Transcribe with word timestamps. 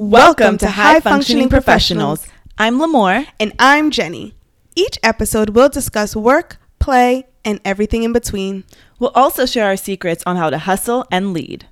Welcome 0.00 0.58
to 0.58 0.70
High 0.70 1.00
Functioning 1.00 1.48
Professionals. 1.48 2.24
I'm 2.56 2.78
Limor. 2.78 3.26
And 3.40 3.52
I'm 3.58 3.90
Jenny. 3.90 4.32
Each 4.76 4.96
episode 5.02 5.50
we'll 5.50 5.68
discuss 5.68 6.14
work, 6.14 6.58
play, 6.78 7.26
and 7.44 7.60
everything 7.64 8.04
in 8.04 8.12
between. 8.12 8.62
We'll 9.00 9.10
also 9.16 9.44
share 9.44 9.64
our 9.64 9.76
secrets 9.76 10.22
on 10.24 10.36
how 10.36 10.50
to 10.50 10.58
hustle 10.58 11.04
and 11.10 11.32
lead. 11.32 11.66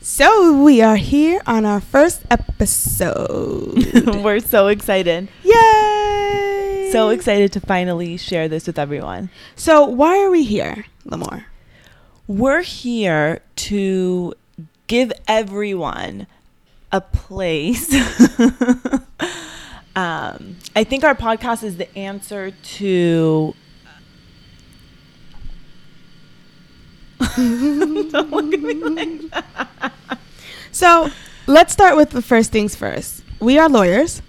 So, 0.00 0.60
we 0.60 0.82
are 0.82 0.96
here 0.96 1.40
on 1.46 1.64
our 1.64 1.80
first 1.80 2.24
episode. 2.28 3.84
We're 4.24 4.40
so 4.40 4.66
excited. 4.66 5.28
Yay! 5.44 6.88
So 6.90 7.10
excited 7.10 7.52
to 7.52 7.60
finally 7.60 8.16
share 8.16 8.48
this 8.48 8.66
with 8.66 8.80
everyone. 8.80 9.30
So, 9.54 9.84
why 9.84 10.18
are 10.24 10.30
we 10.30 10.42
here, 10.42 10.86
Limor? 11.06 11.44
We're 12.26 12.62
here 12.62 13.42
to 13.54 14.34
give 14.88 15.12
everyone 15.28 16.26
a 16.96 17.00
place. 17.02 17.94
um, 19.94 20.56
I 20.74 20.82
think 20.84 21.04
our 21.04 21.14
podcast 21.14 21.62
is 21.62 21.76
the 21.76 21.94
answer 21.96 22.50
to. 22.50 23.54
Don't 27.36 28.30
look 28.30 28.54
at 28.54 28.60
me 28.60 28.74
like 28.74 29.30
that. 29.30 30.18
So, 30.72 31.10
let's 31.46 31.72
start 31.72 31.96
with 31.96 32.10
the 32.10 32.22
first 32.22 32.50
things 32.50 32.74
first. 32.74 33.22
We 33.40 33.58
are 33.58 33.68
lawyers 33.68 34.22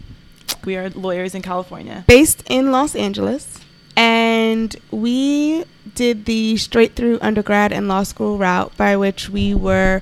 We 0.65 0.75
are 0.75 0.89
lawyers 0.89 1.33
in 1.33 1.41
California. 1.41 2.03
based 2.07 2.43
in 2.49 2.71
Los 2.71 2.95
Angeles, 2.95 3.59
and 3.95 4.75
we 4.91 5.63
did 5.95 6.25
the 6.25 6.57
straight 6.57 6.95
through 6.95 7.19
undergrad 7.21 7.71
and 7.71 7.87
law 7.87 8.03
school 8.03 8.37
route 8.37 8.75
by 8.77 8.95
which 8.97 9.29
we 9.29 9.53
were 9.53 10.01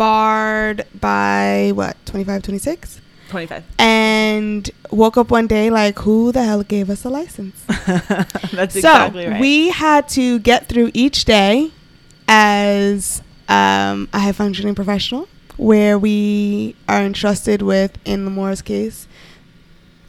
barred 0.00 0.86
by 0.98 1.72
what, 1.74 1.94
25, 2.06 2.42
26? 2.42 3.00
25. 3.28 3.64
And 3.78 4.70
woke 4.90 5.18
up 5.18 5.30
one 5.30 5.46
day 5.46 5.68
like, 5.68 5.98
who 5.98 6.32
the 6.32 6.42
hell 6.42 6.62
gave 6.62 6.88
us 6.88 7.04
a 7.04 7.10
license? 7.10 7.62
That's 7.86 8.72
so 8.72 8.78
exactly 8.78 9.26
right. 9.28 9.38
we 9.38 9.68
had 9.68 10.08
to 10.10 10.38
get 10.38 10.68
through 10.70 10.90
each 10.94 11.26
day 11.26 11.70
as 12.26 13.20
um, 13.50 14.08
a 14.14 14.20
high 14.20 14.32
functioning 14.32 14.74
professional, 14.74 15.28
where 15.58 15.98
we 15.98 16.76
are 16.88 17.02
entrusted 17.02 17.60
with, 17.60 17.98
in 18.06 18.24
Limor's 18.24 18.62
case, 18.62 19.06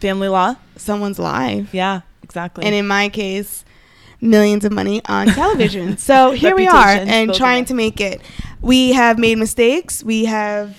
Family 0.00 0.28
law? 0.28 0.56
someone's 0.76 1.18
life, 1.18 1.74
Yeah, 1.74 2.00
exactly. 2.22 2.64
and 2.64 2.74
in 2.74 2.86
my 2.86 3.10
case, 3.10 3.62
millions 4.22 4.64
of 4.64 4.72
money 4.72 5.02
on 5.06 5.26
television. 5.26 5.98
so 5.98 6.30
here 6.42 6.56
we 6.56 6.66
are, 6.66 6.88
and 6.88 7.34
trying 7.34 7.66
to 7.66 7.74
make 7.74 8.00
it. 8.00 8.22
We 8.62 8.92
have 8.92 9.18
made 9.18 9.38
mistakes. 9.38 10.02
We 10.02 10.24
have 10.26 10.78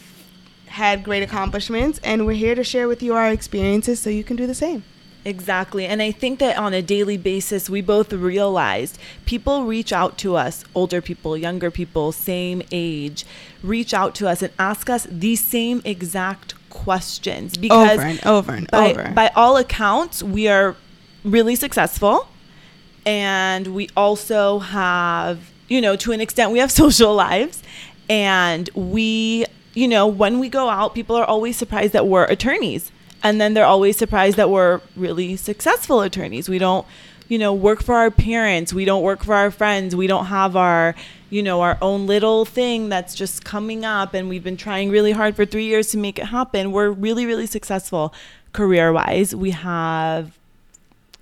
had 0.67 1.03
great 1.03 1.21
accomplishments, 1.21 1.99
and 2.03 2.25
we're 2.25 2.33
here 2.33 2.55
to 2.55 2.63
share 2.63 2.87
with 2.87 3.03
you 3.03 3.13
our 3.13 3.29
experiences 3.29 3.99
so 3.99 4.09
you 4.09 4.23
can 4.23 4.35
do 4.35 4.47
the 4.47 4.55
same. 4.55 4.83
Exactly. 5.25 5.85
And 5.85 6.01
I 6.01 6.11
think 6.11 6.39
that 6.39 6.57
on 6.57 6.73
a 6.73 6.81
daily 6.81 7.17
basis, 7.17 7.69
we 7.69 7.81
both 7.81 8.11
realized 8.11 8.97
people 9.25 9.63
reach 9.65 9.93
out 9.93 10.17
to 10.19 10.35
us, 10.35 10.65
older 10.75 11.01
people, 11.01 11.37
younger 11.37 11.71
people, 11.71 12.11
same 12.11 12.61
age, 12.71 13.25
reach 13.61 13.93
out 13.93 14.15
to 14.15 14.27
us 14.27 14.41
and 14.41 14.51
ask 14.59 14.89
us 14.89 15.07
these 15.09 15.41
same 15.41 15.81
exact 15.85 16.55
questions 16.69 17.57
because 17.57 17.99
over 17.99 18.01
and 18.01 18.25
over 18.25 18.51
and 18.53 18.71
by, 18.71 18.91
over. 18.91 19.11
by 19.13 19.27
all 19.35 19.55
accounts, 19.57 20.21
we 20.21 20.47
are 20.47 20.75
really 21.23 21.55
successful. 21.55 22.27
And 23.05 23.67
we 23.67 23.89
also 23.95 24.59
have, 24.59 25.51
you 25.69 25.79
know, 25.79 25.95
to 25.97 26.11
an 26.11 26.19
extent, 26.19 26.51
we 26.51 26.59
have 26.59 26.71
social 26.83 27.13
lives. 27.13 27.62
And 28.09 28.69
we, 28.73 29.45
you 29.73 29.87
know, 29.87 30.07
when 30.07 30.39
we 30.39 30.49
go 30.49 30.69
out, 30.69 30.93
people 30.93 31.15
are 31.15 31.25
always 31.25 31.57
surprised 31.57 31.93
that 31.93 32.07
we're 32.07 32.25
attorneys. 32.25 32.91
And 33.23 33.39
then 33.39 33.53
they're 33.53 33.65
always 33.65 33.97
surprised 33.97 34.37
that 34.37 34.49
we're 34.49 34.81
really 34.95 35.35
successful 35.37 36.01
attorneys. 36.01 36.49
We 36.49 36.59
don't, 36.59 36.85
you 37.29 37.37
know, 37.37 37.53
work 37.53 37.81
for 37.81 37.95
our 37.95 38.11
parents. 38.11 38.73
We 38.73 38.83
don't 38.83 39.01
work 39.01 39.23
for 39.23 39.33
our 39.33 39.49
friends. 39.49 39.95
We 39.95 40.07
don't 40.07 40.25
have 40.25 40.57
our, 40.57 40.93
you 41.29 41.41
know, 41.41 41.61
our 41.61 41.77
own 41.81 42.05
little 42.05 42.43
thing 42.43 42.89
that's 42.89 43.15
just 43.15 43.45
coming 43.45 43.85
up. 43.85 44.13
And 44.13 44.27
we've 44.27 44.43
been 44.43 44.57
trying 44.57 44.89
really 44.89 45.13
hard 45.13 45.35
for 45.35 45.45
three 45.45 45.65
years 45.65 45.87
to 45.91 45.97
make 45.97 46.19
it 46.19 46.25
happen. 46.25 46.73
We're 46.73 46.89
really, 46.89 47.25
really 47.25 47.47
successful 47.47 48.13
career 48.51 48.91
wise. 48.91 49.33
We 49.33 49.51
have 49.51 50.37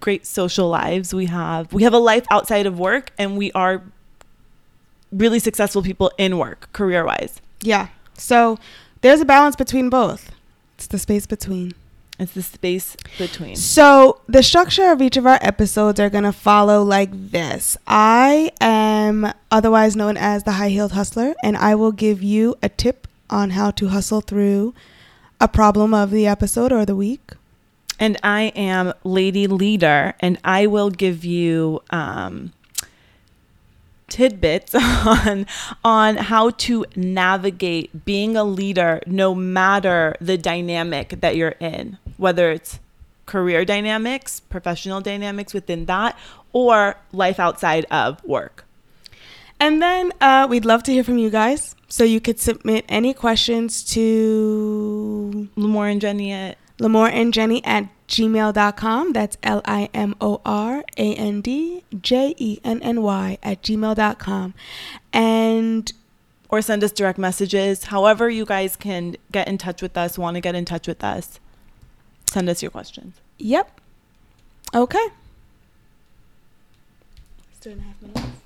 great 0.02 0.26
social 0.26 0.68
lives. 0.68 1.14
We 1.14 1.28
have 1.28 1.72
we 1.72 1.84
have 1.84 1.94
a 1.94 2.00
life 2.00 2.26
outside 2.30 2.66
of 2.66 2.78
work 2.78 3.12
and 3.18 3.38
we 3.38 3.52
are 3.54 3.84
really 5.12 5.40
successful 5.40 5.82
people 5.82 6.12
in 6.18 6.38
work, 6.38 6.70
career 6.74 7.06
wise. 7.06 7.42
yeah. 7.62 7.88
So 8.18 8.60
there's 9.02 9.20
a 9.20 9.26
balance 9.26 9.56
between 9.56 9.90
both. 9.90 10.32
It's 10.76 10.86
the 10.88 11.00
space 11.00 11.26
between. 11.26 11.74
It's 12.20 12.34
the 12.34 12.44
space 12.44 12.96
between. 13.18 13.56
So 13.56 14.22
the 14.28 14.44
structure 14.44 14.92
of 14.92 15.02
each 15.02 15.18
of 15.18 15.26
our 15.26 15.40
episodes 15.42 16.00
are 16.00 16.10
going 16.10 16.24
to 16.24 16.32
follow 16.32 16.84
like 16.84 17.10
this. 17.12 17.78
I 17.88 18.52
am 18.62 19.34
otherwise 19.50 19.96
known 19.96 20.18
as 20.18 20.44
the 20.44 20.52
high 20.54 20.70
heeled 20.70 20.92
hustler, 20.92 21.34
and 21.44 21.58
I 21.58 21.74
will 21.74 21.92
give 21.92 22.22
you 22.22 22.56
a 22.62 22.70
tip 22.70 23.08
on 23.32 23.52
how 23.52 23.72
to 23.72 23.88
hustle 23.88 24.22
through 24.22 24.76
a 25.40 25.48
problem 25.48 25.96
of 25.96 26.12
the 26.12 26.28
episode 26.28 26.72
or 26.72 26.86
the 26.86 26.96
week. 26.96 27.32
And 28.00 28.18
I 28.24 28.52
am 28.56 28.94
Lady 29.04 29.48
Leader, 29.48 30.14
and 30.20 30.38
I 30.44 30.68
will 30.68 30.92
give 30.92 31.26
you 31.26 31.82
um, 31.90 32.52
tidbits 34.12 34.76
on 34.76 35.48
on 35.84 36.18
how 36.18 36.52
to 36.52 36.86
navigate 36.96 38.06
being 38.06 38.38
a 38.38 38.44
leader, 38.44 39.02
no 39.08 39.34
matter 39.34 40.16
the 40.22 40.38
dynamic 40.38 41.22
that 41.22 41.36
you're 41.36 41.56
in, 41.60 41.98
whether 42.18 42.52
it's 42.52 42.80
career 43.26 43.64
dynamics, 43.66 44.42
professional 44.42 45.02
dynamics 45.02 45.54
within 45.54 45.86
that, 45.86 46.18
or 46.54 46.98
life 47.14 47.40
outside 47.40 47.86
of 47.90 48.24
work. 48.26 48.66
And 49.60 49.82
then 49.82 50.12
uh, 50.20 50.48
we'd 50.50 50.66
love 50.66 50.84
to 50.84 50.92
hear 50.92 51.04
from 51.04 51.18
you 51.18 51.30
guys. 51.30 51.76
So 51.88 52.04
you 52.04 52.20
could 52.20 52.40
submit 52.40 52.84
any 52.90 53.14
questions 53.14 53.84
to 53.94 55.50
Limor 55.56 55.92
and 55.92 56.02
Jenny 56.02 56.32
at 56.32 56.58
Limor 56.80 57.10
and 57.12 57.34
Jenny 57.34 57.64
at 57.64 57.88
gmail.com. 58.12 59.14
That's 59.14 59.38
L 59.42 59.62
I 59.66 59.90
M 59.94 60.16
O 60.22 60.42
R 60.46 60.84
A 60.98 61.16
N 61.16 61.42
D 61.42 61.84
J 62.00 62.36
E 62.38 62.60
N 62.64 62.82
N 62.84 63.02
Y 63.02 63.38
at 63.42 63.64
gmail.com. 63.64 64.54
And 65.14 65.94
or 66.50 66.62
send 66.62 66.84
us 66.84 66.92
direct 66.92 67.18
messages. 67.18 67.86
However, 67.86 68.30
you 68.30 68.46
guys 68.46 68.76
can 68.76 69.16
get 69.32 69.48
in 69.48 69.58
touch 69.58 69.82
with 69.82 69.98
us, 69.98 70.18
want 70.18 70.36
to 70.36 70.42
get 70.42 70.54
in 70.54 70.66
touch 70.66 70.88
with 70.88 71.04
us, 71.04 71.40
send 72.26 72.50
us 72.50 72.62
your 72.62 72.72
questions. 72.72 73.16
yep. 73.38 73.80
Okay. 74.74 75.08
It's 77.52 77.60
two 77.62 77.72
and 77.72 77.82
a 77.82 77.84
half 77.84 78.02
minutes. 78.02 78.42